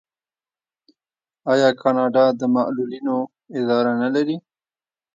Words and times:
آیا 1.51 1.69
کاناډا 1.81 2.25
د 2.39 2.41
معلولینو 2.55 3.17
اداره 3.59 3.93
نلري؟ 4.01 4.37